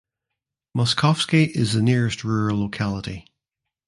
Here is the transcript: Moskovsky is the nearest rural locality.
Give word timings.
Moskovsky 0.75 1.49
is 1.55 1.73
the 1.73 1.81
nearest 1.83 2.23
rural 2.23 2.59
locality. 2.61 3.27